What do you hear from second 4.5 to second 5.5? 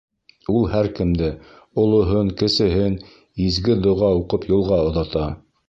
юлға оҙата.